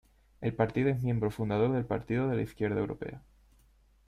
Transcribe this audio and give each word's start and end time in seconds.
El 0.41 0.55
partido 0.55 0.89
es 0.89 1.03
miembro 1.03 1.29
fundador 1.29 1.73
del 1.73 1.85
Partido 1.85 2.27
de 2.27 2.35
la 2.37 2.41
Izquierda 2.41 2.79
Europea. 2.79 3.21